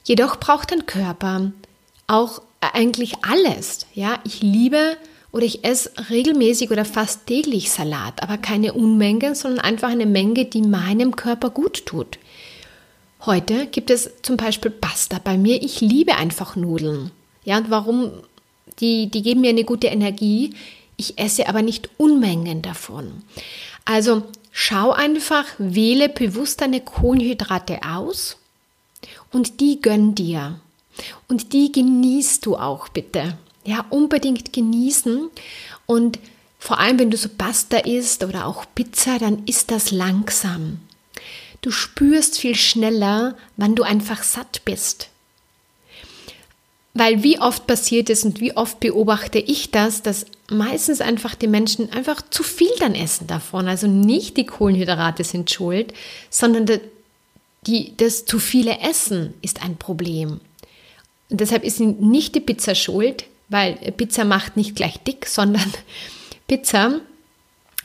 Jedoch 0.05 0.37
braucht 0.37 0.71
dein 0.71 0.85
Körper 0.85 1.51
auch 2.07 2.41
eigentlich 2.61 3.23
alles. 3.23 3.85
Ja, 3.93 4.19
ich 4.23 4.41
liebe 4.41 4.97
oder 5.31 5.45
ich 5.45 5.63
esse 5.63 5.91
regelmäßig 6.09 6.71
oder 6.71 6.85
fast 6.85 7.27
täglich 7.27 7.71
Salat, 7.71 8.23
aber 8.23 8.37
keine 8.37 8.73
Unmengen, 8.73 9.35
sondern 9.35 9.59
einfach 9.59 9.89
eine 9.89 10.05
Menge, 10.05 10.45
die 10.45 10.61
meinem 10.61 11.15
Körper 11.15 11.49
gut 11.49 11.85
tut. 11.85 12.17
Heute 13.25 13.67
gibt 13.67 13.89
es 13.89 14.09
zum 14.21 14.37
Beispiel 14.37 14.71
Pasta 14.71 15.19
bei 15.21 15.37
mir. 15.37 15.61
Ich 15.61 15.81
liebe 15.81 16.15
einfach 16.15 16.55
Nudeln. 16.55 17.11
Ja, 17.43 17.57
und 17.57 17.69
warum? 17.69 18.11
Die, 18.79 19.07
die 19.11 19.21
geben 19.21 19.41
mir 19.41 19.49
eine 19.49 19.65
gute 19.65 19.87
Energie. 19.87 20.55
Ich 20.95 21.19
esse 21.19 21.47
aber 21.47 21.61
nicht 21.61 21.89
Unmengen 21.97 22.61
davon. 22.61 23.23
Also 23.83 24.23
schau 24.51 24.91
einfach, 24.91 25.45
wähle 25.57 26.07
bewusst 26.09 26.61
deine 26.61 26.79
Kohlenhydrate 26.79 27.79
aus 27.83 28.37
und 29.31 29.59
die 29.59 29.81
gönn 29.81 30.15
dir. 30.15 30.59
Und 31.27 31.53
die 31.53 31.71
genießt 31.71 32.45
du 32.45 32.55
auch 32.55 32.89
bitte. 32.89 33.37
Ja, 33.69 33.85
unbedingt 33.91 34.51
genießen. 34.51 35.29
Und 35.85 36.17
vor 36.57 36.79
allem, 36.79 36.97
wenn 36.97 37.11
du 37.11 37.17
so 37.17 37.29
Pasta 37.29 37.77
isst 37.77 38.23
oder 38.23 38.47
auch 38.47 38.65
Pizza, 38.73 39.19
dann 39.19 39.43
isst 39.45 39.69
das 39.69 39.91
langsam. 39.91 40.79
Du 41.61 41.69
spürst 41.69 42.39
viel 42.39 42.55
schneller, 42.55 43.37
wann 43.57 43.75
du 43.75 43.83
einfach 43.83 44.23
satt 44.23 44.65
bist. 44.65 45.09
Weil 46.95 47.21
wie 47.21 47.39
oft 47.39 47.67
passiert 47.67 48.09
es 48.09 48.23
und 48.23 48.39
wie 48.39 48.57
oft 48.57 48.79
beobachte 48.79 49.37
ich 49.37 49.69
das, 49.69 50.01
dass 50.01 50.25
meistens 50.49 50.99
einfach 50.99 51.35
die 51.35 51.45
Menschen 51.45 51.91
einfach 51.91 52.23
zu 52.27 52.41
viel 52.41 52.73
dann 52.79 52.95
essen 52.95 53.27
davon. 53.27 53.67
Also 53.67 53.85
nicht 53.85 54.35
die 54.35 54.47
Kohlenhydrate 54.47 55.23
sind 55.23 55.51
schuld, 55.51 55.93
sondern 56.31 56.79
die, 57.67 57.93
das 57.97 58.25
zu 58.25 58.39
viele 58.39 58.79
Essen 58.79 59.35
ist 59.43 59.61
ein 59.61 59.77
Problem. 59.77 60.39
Und 61.29 61.39
deshalb 61.39 61.63
ist 61.63 61.79
nicht 61.79 62.33
die 62.33 62.39
Pizza 62.39 62.73
schuld, 62.73 63.25
weil 63.49 63.73
Pizza 63.97 64.25
macht 64.25 64.55
nicht 64.55 64.75
gleich 64.75 64.99
dick, 64.99 65.25
sondern 65.25 65.71
Pizza 66.47 66.99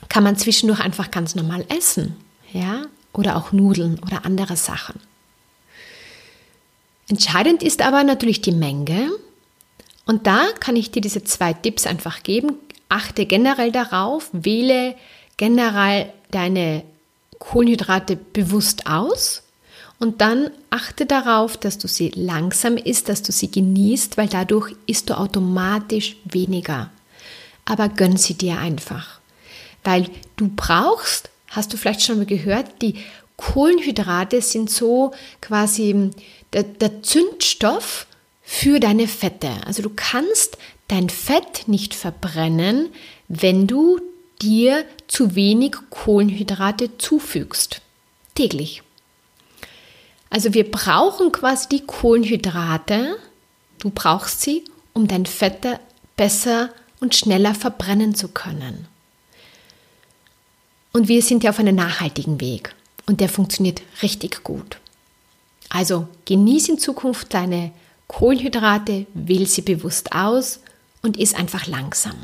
kann 0.09 0.23
man 0.23 0.37
zwischendurch 0.37 0.79
einfach 0.79 1.11
ganz 1.11 1.35
normal 1.35 1.65
essen. 1.75 2.15
Ja? 2.53 2.83
Oder 3.13 3.35
auch 3.35 3.51
Nudeln 3.51 3.99
oder 3.99 4.25
andere 4.25 4.55
Sachen. 4.55 4.99
Entscheidend 7.07 7.63
ist 7.63 7.81
aber 7.81 8.03
natürlich 8.03 8.41
die 8.41 8.51
Menge. 8.51 9.11
Und 10.05 10.27
da 10.27 10.45
kann 10.59 10.75
ich 10.75 10.91
dir 10.91 11.01
diese 11.01 11.23
zwei 11.23 11.53
Tipps 11.53 11.87
einfach 11.87 12.23
geben. 12.23 12.53
Achte 12.89 13.25
generell 13.25 13.71
darauf, 13.71 14.29
wähle 14.31 14.95
generell 15.37 16.11
deine 16.31 16.83
Kohlenhydrate 17.39 18.15
bewusst 18.15 18.87
aus 18.87 19.44
und 19.99 20.21
dann 20.21 20.49
achte 20.69 21.05
darauf, 21.05 21.57
dass 21.57 21.77
du 21.77 21.87
sie 21.87 22.11
langsam 22.15 22.77
isst, 22.77 23.09
dass 23.09 23.21
du 23.21 23.31
sie 23.31 23.49
genießt, 23.49 24.17
weil 24.17 24.27
dadurch 24.27 24.75
isst 24.87 25.09
du 25.09 25.17
automatisch 25.17 26.17
weniger. 26.25 26.91
Aber 27.63 27.89
gönn 27.89 28.17
sie 28.17 28.33
dir 28.33 28.59
einfach. 28.59 29.19
Weil 29.83 30.09
du 30.35 30.49
brauchst, 30.53 31.29
hast 31.47 31.71
du 31.71 31.77
vielleicht 31.77 32.03
schon 32.03 32.17
mal 32.17 32.25
gehört, 32.25 32.81
die 32.81 32.95
Kohlenhydrate 33.37 34.41
sind 34.41 34.69
so 34.69 35.11
quasi 35.41 36.11
der, 36.53 36.63
der 36.63 37.01
Zündstoff 37.01 38.07
für 38.43 38.79
deine 38.79 39.07
Fette. 39.07 39.51
Also 39.65 39.81
du 39.81 39.91
kannst 39.95 40.57
dein 40.87 41.09
Fett 41.09 41.67
nicht 41.67 41.93
verbrennen, 41.95 42.89
wenn 43.27 43.67
du 43.67 43.99
dir 44.41 44.85
zu 45.07 45.35
wenig 45.35 45.75
Kohlenhydrate 45.89 46.97
zufügst. 46.97 47.81
Täglich. 48.35 48.83
Also 50.35 50.53
wir 50.53 50.69
brauchen 50.69 51.31
quasi 51.31 51.69
die 51.69 51.85
Kohlenhydrate, 51.85 53.15
du 53.79 53.89
brauchst 53.89 54.41
sie, 54.41 54.65
um 54.91 55.07
dein 55.07 55.25
Fette 55.25 55.79
besser 56.17 56.71
und 56.99 57.15
schneller 57.15 57.55
verbrennen 57.55 58.15
zu 58.15 58.27
können. 58.27 58.85
Und 60.91 61.07
wir 61.07 61.21
sind 61.21 61.45
ja 61.45 61.51
auf 61.51 61.59
einem 61.59 61.77
nachhaltigen 61.77 62.41
Weg 62.41 62.75
und 63.05 63.21
der 63.21 63.29
funktioniert 63.29 63.81
richtig 64.01 64.43
gut. 64.43 64.77
Also 65.69 66.05
genieß 66.25 66.67
in 66.67 66.79
Zukunft 66.79 67.33
deine 67.33 67.71
Kohlenhydrate, 68.07 69.05
wähl 69.13 69.47
sie 69.47 69.61
bewusst 69.61 70.11
aus 70.11 70.59
und 71.01 71.15
iss 71.15 71.33
einfach 71.33 71.65
langsam. 71.65 72.17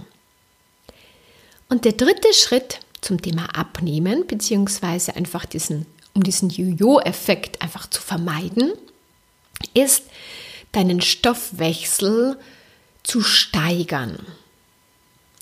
Und 1.70 1.86
der 1.86 1.94
dritte 1.94 2.34
Schritt 2.34 2.80
zum 3.00 3.22
Thema 3.22 3.46
Abnehmen, 3.58 4.28
beziehungsweise 4.28 5.16
einfach 5.16 5.46
diesen 5.46 5.86
um 6.14 6.24
diesen 6.24 6.50
Jojo-Effekt 6.50 7.62
einfach 7.62 7.90
zu 7.90 8.02
vermeiden, 8.02 8.74
ist 9.74 10.04
deinen 10.72 11.02
Stoffwechsel 11.02 12.38
zu 13.04 13.22
steigern. 13.22 14.18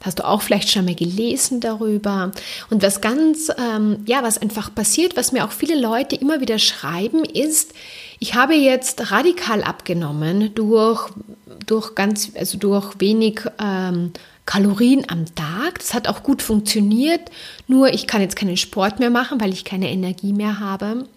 Hast 0.01 0.19
du 0.19 0.25
auch 0.25 0.41
vielleicht 0.41 0.69
schon 0.69 0.85
mal 0.85 0.95
gelesen 0.95 1.59
darüber? 1.59 2.31
Und 2.69 2.81
was 2.81 3.01
ganz, 3.01 3.51
ähm, 3.57 4.03
ja, 4.05 4.23
was 4.23 4.37
einfach 4.37 4.73
passiert, 4.73 5.17
was 5.17 5.33
mir 5.33 5.43
auch 5.43 5.51
viele 5.51 5.77
Leute 5.79 6.15
immer 6.15 6.39
wieder 6.39 6.57
schreiben, 6.57 7.25
ist, 7.25 7.73
ich 8.19 8.33
habe 8.33 8.53
jetzt 8.53 9.11
radikal 9.11 9.61
abgenommen 9.61 10.55
durch, 10.55 11.09
durch 11.65 11.95
ganz, 11.95 12.31
also 12.35 12.57
durch 12.57 12.99
wenig 12.99 13.41
ähm, 13.61 14.13
Kalorien 14.49 15.05
am 15.07 15.25
Tag. 15.35 15.77
Das 15.77 15.93
hat 15.93 16.07
auch 16.07 16.23
gut 16.23 16.41
funktioniert, 16.41 17.29
nur 17.67 17.93
ich 17.93 18.07
kann 18.07 18.19
jetzt 18.19 18.35
keinen 18.35 18.57
Sport 18.57 18.97
mehr 18.97 19.11
machen, 19.11 19.39
weil 19.39 19.53
ich 19.53 19.63
keine 19.63 19.91
Energie 19.91 20.33
mehr 20.33 20.59
habe. 20.59 21.07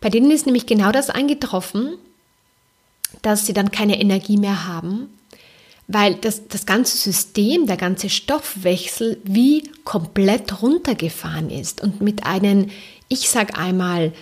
Bei 0.00 0.10
denen 0.10 0.32
ist 0.32 0.44
nämlich 0.44 0.66
genau 0.66 0.90
das 0.90 1.10
eingetroffen, 1.10 1.96
dass 3.22 3.46
sie 3.46 3.52
dann 3.52 3.70
keine 3.70 4.00
Energie 4.00 4.36
mehr 4.36 4.66
haben, 4.66 5.10
weil 5.86 6.16
das, 6.16 6.48
das 6.48 6.66
ganze 6.66 6.96
System, 6.96 7.68
der 7.68 7.76
ganze 7.76 8.10
Stoffwechsel 8.10 9.20
wie 9.22 9.70
komplett 9.84 10.60
runtergefahren 10.60 11.50
ist 11.50 11.84
und 11.84 12.00
mit 12.00 12.26
einem, 12.26 12.68
ich 13.08 13.28
sag 13.30 13.56
einmal, 13.56 14.12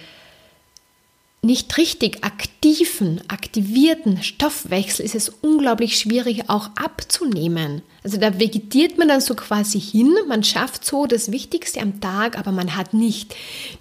nicht 1.45 1.77
richtig 1.77 2.23
aktiven, 2.23 3.21
aktivierten 3.27 4.23
Stoffwechsel 4.23 5.05
ist 5.05 5.17
es 5.17 5.29
unglaublich 5.29 5.99
schwierig 5.99 6.49
auch 6.49 6.71
abzunehmen. 6.77 7.83
Also 8.05 8.17
da 8.17 8.39
vegetiert 8.39 8.97
man 8.97 9.09
dann 9.09 9.21
so 9.21 9.35
quasi 9.35 9.81
hin, 9.81 10.15
man 10.29 10.45
schafft 10.45 10.85
so 10.85 11.07
das 11.07 11.33
Wichtigste 11.33 11.81
am 11.81 12.01
Tag, 12.01 12.39
aber 12.39 12.53
man 12.53 12.77
hat 12.77 12.95
nicht 12.95 13.35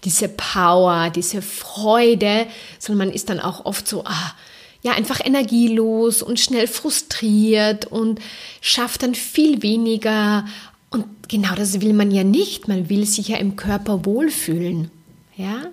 diese 0.03 0.27
Power, 0.27 1.11
diese 1.11 1.43
Freude, 1.43 2.47
sondern 2.79 3.07
man 3.07 3.15
ist 3.15 3.29
dann 3.29 3.39
auch 3.39 3.65
oft 3.65 3.87
so, 3.87 4.05
ah, 4.05 4.33
ja, 4.81 4.93
einfach 4.93 5.23
energielos 5.23 6.23
und 6.23 6.39
schnell 6.39 6.65
frustriert 6.65 7.85
und 7.85 8.19
schafft 8.61 9.03
dann 9.03 9.13
viel 9.13 9.61
weniger. 9.61 10.45
Und 10.89 11.05
genau 11.29 11.53
das 11.53 11.79
will 11.81 11.93
man 11.93 12.09
ja 12.09 12.23
nicht. 12.23 12.67
Man 12.67 12.89
will 12.89 13.05
sich 13.05 13.27
ja 13.27 13.37
im 13.37 13.55
Körper 13.55 14.05
wohlfühlen. 14.05 14.89
Ja? 15.37 15.67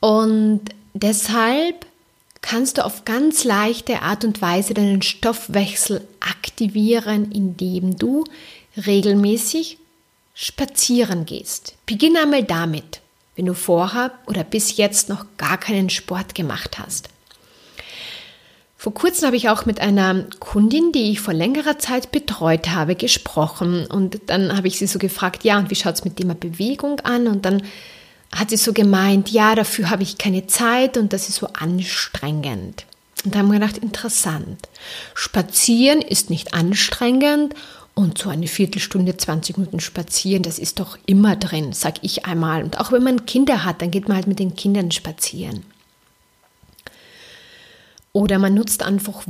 Und 0.00 0.62
deshalb 0.94 1.86
kannst 2.40 2.78
du 2.78 2.84
auf 2.84 3.04
ganz 3.04 3.44
leichte 3.44 4.02
Art 4.02 4.24
und 4.24 4.40
Weise 4.40 4.74
deinen 4.74 5.02
Stoffwechsel 5.02 6.06
aktivieren, 6.20 7.30
indem 7.30 7.96
du 7.98 8.24
regelmäßig 8.86 9.78
spazieren 10.34 11.26
gehst. 11.26 11.74
Beginn 11.84 12.16
einmal 12.16 12.42
damit, 12.42 13.00
wenn 13.36 13.46
du 13.46 13.54
vorher 13.54 14.12
oder 14.26 14.42
bis 14.42 14.76
jetzt 14.78 15.08
noch 15.08 15.26
gar 15.36 15.58
keinen 15.58 15.90
Sport 15.90 16.34
gemacht 16.34 16.78
hast. 16.78 17.10
Vor 18.78 18.94
kurzem 18.94 19.26
habe 19.26 19.36
ich 19.36 19.50
auch 19.50 19.66
mit 19.66 19.78
einer 19.78 20.24
Kundin, 20.38 20.92
die 20.92 21.12
ich 21.12 21.20
vor 21.20 21.34
längerer 21.34 21.78
Zeit 21.78 22.12
betreut 22.12 22.70
habe, 22.70 22.94
gesprochen. 22.94 23.84
Und 23.84 24.22
dann 24.26 24.56
habe 24.56 24.68
ich 24.68 24.78
sie 24.78 24.86
so 24.86 24.98
gefragt, 24.98 25.44
ja, 25.44 25.58
und 25.58 25.70
wie 25.70 25.74
schaut 25.74 25.96
es 25.96 26.04
mit 26.06 26.18
dem 26.18 26.28
Bewegung 26.38 27.00
an? 27.00 27.26
Und 27.26 27.44
dann 27.44 27.62
hat 28.32 28.50
sie 28.50 28.56
so 28.56 28.72
gemeint, 28.72 29.30
ja, 29.30 29.54
dafür 29.54 29.90
habe 29.90 30.02
ich 30.02 30.18
keine 30.18 30.46
Zeit 30.46 30.96
und 30.96 31.12
das 31.12 31.28
ist 31.28 31.36
so 31.36 31.48
anstrengend. 31.48 32.86
Und 33.24 33.34
da 33.34 33.40
haben 33.40 33.48
wir 33.48 33.58
gedacht, 33.58 33.78
interessant. 33.78 34.68
Spazieren 35.14 36.00
ist 36.00 36.30
nicht 36.30 36.54
anstrengend 36.54 37.54
und 37.94 38.18
so 38.18 38.30
eine 38.30 38.46
Viertelstunde, 38.46 39.16
20 39.16 39.58
Minuten 39.58 39.80
spazieren, 39.80 40.42
das 40.42 40.58
ist 40.58 40.80
doch 40.80 40.96
immer 41.06 41.36
drin, 41.36 41.72
sag 41.72 42.02
ich 42.02 42.24
einmal. 42.24 42.62
Und 42.62 42.78
auch 42.78 42.92
wenn 42.92 43.02
man 43.02 43.26
Kinder 43.26 43.64
hat, 43.64 43.82
dann 43.82 43.90
geht 43.90 44.08
man 44.08 44.16
halt 44.16 44.26
mit 44.26 44.38
den 44.38 44.54
Kindern 44.54 44.90
spazieren. 44.90 45.64
Oder 48.12 48.40
man 48.40 48.54
nutzt 48.54 48.82
einfach, 48.82 49.24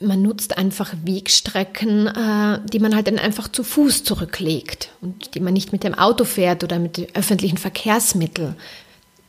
man 0.00 0.20
nutzt 0.22 0.58
einfach 0.58 0.92
Wegstrecken, 1.04 2.06
äh, 2.06 2.60
die 2.70 2.80
man 2.80 2.94
halt 2.94 3.06
dann 3.06 3.18
einfach 3.18 3.48
zu 3.48 3.64
Fuß 3.64 4.04
zurücklegt 4.04 4.90
und 5.00 5.34
die 5.34 5.40
man 5.40 5.54
nicht 5.54 5.72
mit 5.72 5.84
dem 5.84 5.94
Auto 5.94 6.24
fährt 6.24 6.62
oder 6.62 6.78
mit 6.78 7.16
öffentlichen 7.16 7.56
Verkehrsmitteln. 7.56 8.56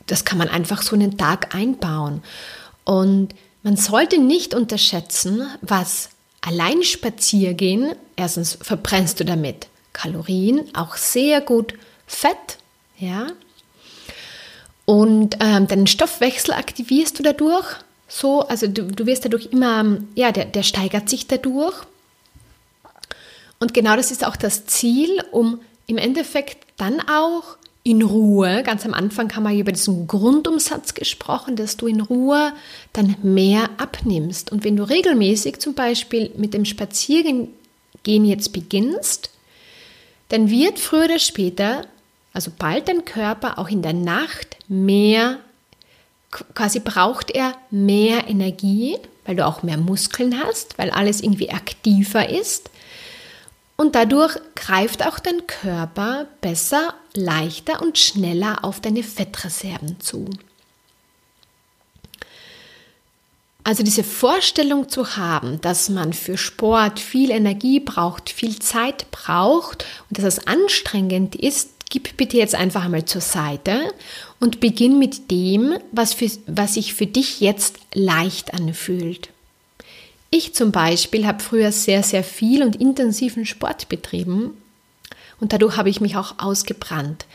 Das 0.08 0.26
kann 0.26 0.38
man 0.38 0.50
einfach 0.50 0.82
so 0.82 0.94
in 0.94 1.02
den 1.02 1.18
Tag 1.18 1.56
einbauen. 1.56 2.22
Und 2.84 3.34
man 3.64 3.78
sollte 3.78 4.18
nicht 4.18 4.54
unterschätzen, 4.54 5.48
was 5.62 6.10
allein 6.42 6.84
Spaziergehen, 6.84 7.94
erstens 8.18 8.58
verbrennst 8.62 9.22
du 9.22 9.26
damit 9.26 9.68
Kalorien, 9.94 10.64
auch 10.76 10.96
sehr 10.96 11.40
gut 11.42 11.74
Fett, 12.06 12.58
ja. 12.98 13.28
Und 14.86 15.38
ähm, 15.42 15.68
deinen 15.68 15.88
Stoffwechsel 15.88 16.54
aktivierst 16.54 17.20
du 17.20 17.24
dadurch 17.24 17.76
so, 18.08 18.42
also 18.42 18.68
du, 18.68 18.84
du 18.84 19.06
wirst 19.06 19.26
dadurch 19.26 19.48
immer, 19.48 19.98
ja, 20.16 20.32
der, 20.32 20.46
der 20.46 20.64
steigert 20.64 21.10
sich 21.10 21.28
dadurch. 21.28 21.76
Und 23.60 23.74
genau 23.74 23.96
das 23.96 24.12
ist 24.12 24.26
auch 24.26 24.36
das 24.36 24.66
Ziel, 24.66 25.24
um 25.32 25.60
im 25.88 25.98
Endeffekt 25.98 26.58
dann 26.78 27.02
auch 27.02 27.58
in 27.84 28.02
Ruhe, 28.02 28.64
ganz 28.64 28.86
am 28.86 28.94
Anfang 28.94 29.34
haben 29.34 29.44
wir 29.44 29.58
über 29.58 29.72
diesen 29.72 30.08
Grundumsatz 30.08 30.94
gesprochen, 30.94 31.56
dass 31.56 31.78
du 31.78 31.88
in 31.88 32.02
Ruhe 32.02 32.52
dann 32.92 33.16
mehr 33.24 33.70
abnimmst. 33.78 34.52
Und 34.52 34.66
wenn 34.66 34.76
du 34.76 34.84
regelmäßig 34.84 35.60
zum 35.60 35.74
Beispiel 35.74 36.32
mit 36.36 36.54
dem 36.54 36.66
Spaziergehen 36.66 37.48
jetzt 38.04 38.52
beginnst, 38.52 39.30
dann 40.28 40.50
wird 40.50 40.80
früher 40.80 41.06
oder 41.06 41.20
später, 41.20 41.86
also 42.34 42.52
bald 42.58 42.90
dein 42.90 43.06
Körper 43.06 43.58
auch 43.58 43.70
in 43.70 43.82
der 43.82 43.94
Nacht 43.94 44.58
mehr 44.68 45.40
quasi 46.32 46.80
braucht 46.80 47.32
er 47.32 47.54
mehr 47.72 48.28
Energie, 48.28 48.98
weil 49.26 49.36
du 49.36 49.46
auch 49.46 49.64
mehr 49.64 49.78
Muskeln 49.78 50.42
hast, 50.44 50.78
weil 50.78 50.90
alles 50.92 51.22
irgendwie 51.22 51.52
aktiver 51.52 52.30
ist. 52.30 52.70
Und 53.76 53.96
dadurch 53.96 54.36
greift 54.56 55.06
auch 55.06 55.20
dein 55.20 55.46
Körper 55.46 56.26
besser, 56.42 56.96
leichter 57.14 57.82
und 57.82 57.98
schneller 57.98 58.64
auf 58.64 58.82
deine 58.82 59.04
Fettreserven 59.04 60.00
zu. 60.00 60.26
Also 63.64 63.84
diese 63.84 64.06
Vorstellung 64.06 64.88
zu 64.88 65.18
haben, 65.18 65.60
dass 65.60 65.90
man 65.90 66.14
für 66.14 66.38
Sport 66.38 67.02
viel 67.02 67.32
Energie 67.32 67.82
braucht, 67.82 68.30
viel 68.30 68.58
Zeit 68.60 69.12
braucht 69.12 69.86
und 70.10 70.18
dass 70.18 70.26
es 70.26 70.48
anstrengend 70.48 71.36
ist, 71.36 71.72
gib 71.90 72.18
bitte 72.18 72.38
jetzt 72.38 72.56
einfach 72.56 72.86
einmal 72.86 73.06
zur 73.06 73.22
Seite 73.22 73.94
und 74.40 74.60
beginn 74.60 75.00
mit 75.00 75.32
dem, 75.32 75.78
was, 75.92 76.14
für, 76.14 76.30
was 76.48 76.76
sich 76.76 76.94
für 76.94 77.08
dich 77.08 77.40
jetzt 77.40 77.78
leicht 77.94 78.54
anfühlt. 78.54 79.30
Ich 80.30 80.54
zum 80.54 80.72
Beispiel 80.72 81.26
habe 81.26 81.42
früher 81.42 81.72
sehr, 81.72 82.04
sehr 82.04 82.24
viel 82.24 82.64
und 82.64 82.76
intensiven 82.76 83.46
Sport 83.46 83.88
betrieben 83.88 84.52
und 85.40 85.54
dadurch 85.54 85.78
habe 85.78 85.90
ich 85.90 86.02
mich 86.02 86.18
auch 86.18 86.40
ausgebrannt. 86.40 87.26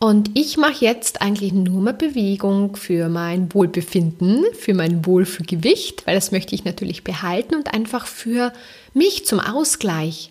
Und 0.00 0.32
ich 0.34 0.56
mache 0.56 0.84
jetzt 0.84 1.22
eigentlich 1.22 1.52
nur 1.52 1.80
mehr 1.80 1.92
Bewegung 1.92 2.76
für 2.76 3.08
mein 3.08 3.54
Wohlbefinden, 3.54 4.44
für 4.52 4.74
mein 4.74 5.06
Wohlfühlgewicht, 5.06 6.06
weil 6.06 6.14
das 6.14 6.32
möchte 6.32 6.54
ich 6.54 6.64
natürlich 6.64 7.04
behalten 7.04 7.54
und 7.54 7.72
einfach 7.72 8.06
für 8.06 8.52
mich 8.92 9.24
zum 9.24 9.40
Ausgleich. 9.40 10.30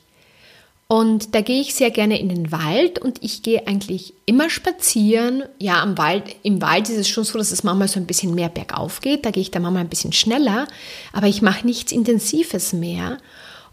Und 0.93 1.33
da 1.33 1.41
gehe 1.41 1.59
ich 1.59 1.73
sehr 1.73 1.89
gerne 1.89 2.19
in 2.19 2.29
den 2.29 2.51
Wald 2.51 2.99
und 2.99 3.17
ich 3.23 3.41
gehe 3.41 3.65
eigentlich 3.65 4.13
immer 4.27 4.51
spazieren. 4.51 5.41
Ja, 5.57 5.81
am 5.81 5.97
Wald, 5.97 6.35
im 6.43 6.61
Wald 6.61 6.87
ist 6.87 6.97
es 6.97 7.09
schon 7.09 7.23
so, 7.23 7.39
dass 7.39 7.51
es 7.51 7.63
manchmal 7.63 7.87
so 7.87 7.99
ein 7.99 8.05
bisschen 8.05 8.35
mehr 8.35 8.49
bergauf 8.49 9.01
geht. 9.01 9.25
Da 9.25 9.31
gehe 9.31 9.41
ich 9.41 9.49
dann 9.49 9.63
manchmal 9.63 9.85
ein 9.85 9.89
bisschen 9.89 10.13
schneller, 10.13 10.67
aber 11.11 11.25
ich 11.25 11.41
mache 11.41 11.65
nichts 11.65 11.91
Intensives 11.91 12.73
mehr. 12.73 13.17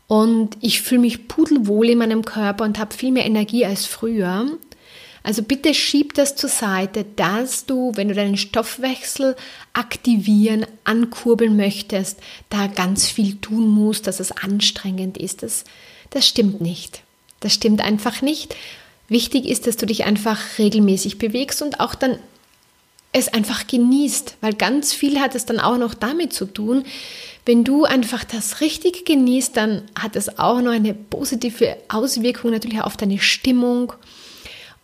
Und 0.06 0.56
ich 0.62 0.80
fühle 0.80 1.02
mich 1.02 1.28
pudelwohl 1.28 1.90
in 1.90 1.98
meinem 1.98 2.24
Körper 2.24 2.64
und 2.64 2.78
habe 2.78 2.94
viel 2.94 3.12
mehr 3.12 3.26
Energie 3.26 3.66
als 3.66 3.84
früher. 3.84 4.46
Also 5.22 5.42
bitte 5.42 5.74
schieb 5.74 6.14
das 6.14 6.36
zur 6.36 6.48
Seite, 6.48 7.04
dass 7.16 7.66
du, 7.66 7.92
wenn 7.96 8.08
du 8.08 8.14
deinen 8.14 8.38
Stoffwechsel 8.38 9.36
aktivieren, 9.74 10.64
ankurbeln 10.84 11.54
möchtest, 11.54 12.18
da 12.48 12.66
ganz 12.66 13.10
viel 13.10 13.36
tun 13.42 13.68
musst, 13.68 14.06
dass 14.06 14.20
es 14.20 14.32
anstrengend 14.32 15.18
ist. 15.18 15.42
Das, 15.42 15.64
das 16.08 16.26
stimmt 16.26 16.62
nicht. 16.62 17.02
Das 17.40 17.54
stimmt 17.54 17.80
einfach 17.80 18.22
nicht. 18.22 18.54
Wichtig 19.08 19.46
ist, 19.46 19.66
dass 19.66 19.76
du 19.76 19.86
dich 19.86 20.04
einfach 20.04 20.58
regelmäßig 20.58 21.18
bewegst 21.18 21.62
und 21.62 21.80
auch 21.80 21.94
dann 21.94 22.18
es 23.12 23.28
einfach 23.28 23.66
genießt, 23.66 24.36
weil 24.40 24.54
ganz 24.54 24.92
viel 24.92 25.20
hat 25.20 25.34
es 25.34 25.44
dann 25.44 25.58
auch 25.58 25.78
noch 25.78 25.94
damit 25.94 26.32
zu 26.32 26.46
tun. 26.46 26.84
Wenn 27.44 27.64
du 27.64 27.84
einfach 27.84 28.22
das 28.22 28.60
richtig 28.60 29.04
genießt, 29.04 29.56
dann 29.56 29.82
hat 29.98 30.14
es 30.14 30.38
auch 30.38 30.60
noch 30.60 30.70
eine 30.70 30.94
positive 30.94 31.76
Auswirkung 31.88 32.52
natürlich 32.52 32.80
auf 32.80 32.96
deine 32.96 33.18
Stimmung 33.18 33.92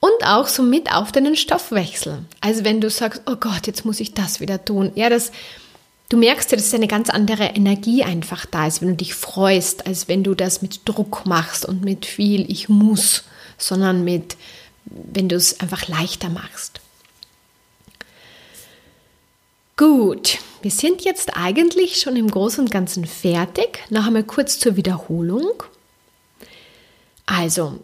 und 0.01 0.27
auch 0.27 0.49
somit 0.49 0.93
auf 0.93 1.13
deinen 1.13 1.37
Stoffwechsel. 1.37 2.25
Also 2.41 2.65
wenn 2.65 2.81
du 2.81 2.91
sagst, 2.91 3.23
oh 3.27 3.37
Gott, 3.37 3.67
jetzt 3.67 3.85
muss 3.85 4.01
ich 4.01 4.15
das 4.15 4.41
wieder 4.41 4.65
tun. 4.65 4.91
Ja, 4.95 5.09
das, 5.09 5.31
du 6.09 6.17
merkst 6.17 6.51
ja, 6.51 6.57
dass 6.57 6.75
eine 6.75 6.89
ganz 6.89 7.11
andere 7.11 7.45
Energie 7.45 8.05
einfach 8.05 8.47
da 8.47 8.67
ist, 8.67 8.81
wenn 8.81 8.89
du 8.89 8.97
dich 8.97 9.15
freust, 9.15 9.87
als 9.87 10.09
wenn 10.09 10.23
du 10.23 10.35
das 10.35 10.63
mit 10.63 10.81
Druck 10.85 11.27
machst 11.27 11.65
und 11.65 11.85
mit 11.85 12.07
viel 12.07 12.51
ich 12.51 12.69
muss, 12.69 13.25
sondern 13.59 14.05
mit, 14.05 14.37
wenn 14.85 15.29
du 15.29 15.37
es 15.37 15.61
einfach 15.61 15.89
leichter 15.89 16.29
machst. 16.29 16.81
Gut, 19.77 20.39
wir 20.63 20.71
sind 20.71 21.05
jetzt 21.05 21.37
eigentlich 21.37 22.01
schon 22.01 22.17
im 22.17 22.31
Großen 22.31 22.65
und 22.65 22.71
Ganzen 22.71 23.05
fertig. 23.05 23.81
Noch 23.91 24.07
einmal 24.07 24.25
kurz 24.25 24.59
zur 24.59 24.77
Wiederholung. 24.77 25.63
Also, 27.27 27.81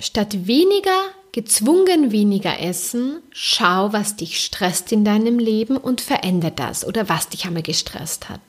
statt 0.00 0.46
weniger 0.46 0.98
gezwungen 1.36 2.12
weniger 2.12 2.60
essen, 2.60 3.18
schau, 3.30 3.92
was 3.92 4.16
dich 4.16 4.42
stresst 4.42 4.90
in 4.90 5.04
deinem 5.04 5.38
Leben 5.38 5.76
und 5.76 6.00
verändere 6.00 6.50
das 6.50 6.82
oder 6.82 7.10
was 7.10 7.28
dich 7.28 7.44
einmal 7.44 7.62
gestresst 7.62 8.30
hat. 8.30 8.40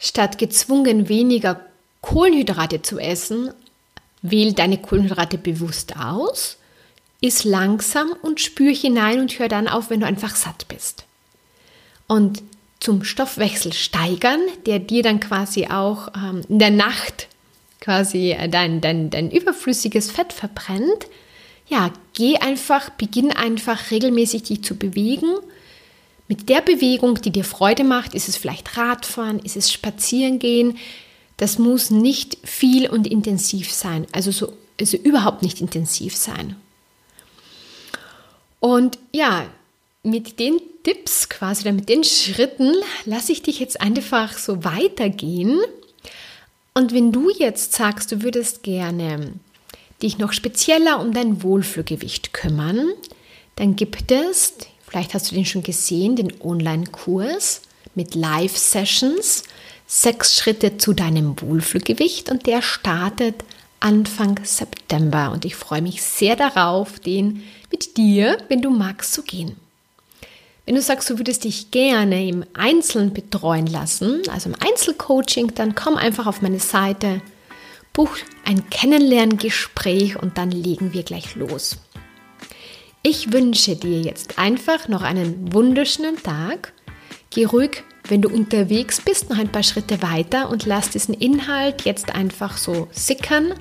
Statt 0.00 0.38
gezwungen 0.38 1.08
weniger 1.08 1.60
Kohlenhydrate 2.00 2.82
zu 2.82 2.98
essen, 2.98 3.54
wähl 4.22 4.54
deine 4.54 4.78
Kohlenhydrate 4.78 5.38
bewusst 5.38 5.96
aus, 5.96 6.56
iss 7.20 7.44
langsam 7.44 8.10
und 8.22 8.40
spür 8.40 8.74
hinein 8.74 9.20
und 9.20 9.38
hör 9.38 9.46
dann 9.46 9.68
auf, 9.68 9.88
wenn 9.88 10.00
du 10.00 10.06
einfach 10.06 10.34
satt 10.34 10.66
bist. 10.66 11.04
Und 12.08 12.42
zum 12.80 13.04
Stoffwechsel 13.04 13.72
steigern, 13.72 14.40
der 14.66 14.80
dir 14.80 15.04
dann 15.04 15.20
quasi 15.20 15.68
auch 15.68 16.08
ähm, 16.16 16.42
in 16.48 16.58
der 16.58 16.70
Nacht 16.70 17.28
quasi 17.78 18.36
dein, 18.50 18.80
dein, 18.80 19.10
dein 19.10 19.30
überflüssiges 19.30 20.10
Fett 20.10 20.32
verbrennt, 20.32 21.06
ja, 21.68 21.92
geh 22.14 22.36
einfach, 22.36 22.90
beginn 22.90 23.32
einfach 23.32 23.90
regelmäßig 23.90 24.42
dich 24.42 24.62
zu 24.62 24.76
bewegen 24.76 25.34
mit 26.28 26.48
der 26.48 26.60
Bewegung, 26.60 27.20
die 27.20 27.30
dir 27.30 27.44
Freude 27.44 27.84
macht. 27.84 28.14
Ist 28.14 28.28
es 28.28 28.36
vielleicht 28.36 28.76
Radfahren? 28.76 29.38
Ist 29.38 29.56
es 29.56 29.72
Spazierengehen? 29.72 30.78
Das 31.36 31.58
muss 31.58 31.90
nicht 31.90 32.38
viel 32.44 32.88
und 32.88 33.06
intensiv 33.06 33.72
sein. 33.72 34.06
Also, 34.12 34.30
so, 34.30 34.52
also 34.80 34.96
überhaupt 34.96 35.42
nicht 35.42 35.60
intensiv 35.60 36.16
sein. 36.16 36.56
Und 38.60 38.98
ja, 39.12 39.46
mit 40.02 40.38
den 40.38 40.60
Tipps 40.84 41.28
quasi 41.28 41.62
oder 41.62 41.72
mit 41.72 41.88
den 41.88 42.04
Schritten 42.04 42.72
lasse 43.04 43.32
ich 43.32 43.42
dich 43.42 43.60
jetzt 43.60 43.80
einfach 43.80 44.38
so 44.38 44.64
weitergehen. 44.64 45.60
Und 46.74 46.92
wenn 46.94 47.12
du 47.12 47.30
jetzt 47.30 47.72
sagst, 47.72 48.12
du 48.12 48.22
würdest 48.22 48.62
gerne 48.62 49.34
dich 50.02 50.18
noch 50.18 50.32
spezieller 50.32 51.00
um 51.00 51.12
dein 51.12 51.42
Wohlfühlgewicht 51.42 52.32
kümmern, 52.32 52.88
dann 53.56 53.76
gibt 53.76 54.10
es, 54.10 54.54
vielleicht 54.86 55.14
hast 55.14 55.30
du 55.30 55.34
den 55.34 55.46
schon 55.46 55.62
gesehen, 55.62 56.16
den 56.16 56.40
Online-Kurs 56.40 57.62
mit 57.94 58.14
Live-Sessions, 58.14 59.44
sechs 59.86 60.38
Schritte 60.38 60.78
zu 60.78 60.94
deinem 60.94 61.40
Wohlfühlgewicht 61.40 62.30
und 62.30 62.46
der 62.46 62.62
startet 62.62 63.44
Anfang 63.80 64.40
September. 64.44 65.32
Und 65.32 65.44
ich 65.44 65.56
freue 65.56 65.82
mich 65.82 66.02
sehr 66.02 66.36
darauf, 66.36 66.98
den 66.98 67.42
mit 67.70 67.96
dir, 67.96 68.38
wenn 68.48 68.62
du 68.62 68.70
magst, 68.70 69.12
zu 69.12 69.22
gehen. 69.22 69.56
Wenn 70.64 70.76
du 70.76 70.80
sagst, 70.80 71.10
du 71.10 71.18
würdest 71.18 71.44
dich 71.44 71.72
gerne 71.72 72.26
im 72.26 72.44
Einzelnen 72.54 73.12
betreuen 73.12 73.66
lassen, 73.66 74.22
also 74.30 74.48
im 74.48 74.56
Einzelcoaching, 74.60 75.54
dann 75.54 75.74
komm 75.74 75.96
einfach 75.96 76.26
auf 76.26 76.40
meine 76.40 76.60
Seite, 76.60 77.20
buch 77.92 78.16
ein 78.44 78.68
Kennenlerngespräch 78.70 80.20
und 80.20 80.38
dann 80.38 80.50
legen 80.50 80.92
wir 80.92 81.02
gleich 81.02 81.34
los. 81.34 81.78
Ich 83.02 83.32
wünsche 83.32 83.76
dir 83.76 84.00
jetzt 84.00 84.38
einfach 84.38 84.88
noch 84.88 85.02
einen 85.02 85.52
wunderschönen 85.52 86.22
Tag. 86.22 86.72
Geh 87.30 87.44
ruhig, 87.44 87.82
wenn 88.08 88.22
du 88.22 88.28
unterwegs 88.28 89.00
bist, 89.00 89.30
noch 89.30 89.38
ein 89.38 89.50
paar 89.50 89.62
Schritte 89.62 90.02
weiter 90.02 90.50
und 90.50 90.66
lass 90.66 90.90
diesen 90.90 91.14
Inhalt 91.14 91.82
jetzt 91.82 92.14
einfach 92.14 92.56
so 92.56 92.88
sickern. 92.92 93.54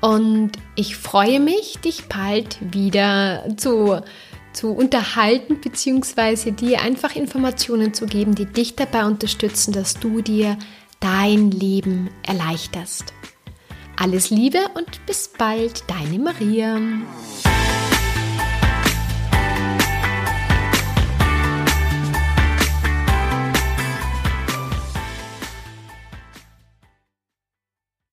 Und 0.00 0.52
ich 0.74 0.96
freue 0.96 1.40
mich, 1.40 1.78
dich 1.78 2.04
bald 2.08 2.58
wieder 2.60 3.44
zu 3.56 4.00
zu 4.52 4.72
unterhalten 4.72 5.60
bzw. 5.60 6.50
dir 6.50 6.82
einfach 6.82 7.16
Informationen 7.16 7.94
zu 7.94 8.06
geben, 8.06 8.34
die 8.34 8.46
dich 8.46 8.76
dabei 8.76 9.06
unterstützen, 9.06 9.72
dass 9.72 9.94
du 9.94 10.20
dir 10.20 10.58
dein 11.00 11.50
Leben 11.50 12.10
erleichterst. 12.22 13.12
Alles 14.02 14.30
Liebe 14.30 14.58
und 14.74 15.06
bis 15.06 15.28
bald, 15.28 15.84
deine 15.88 16.18
Maria. 16.18 16.76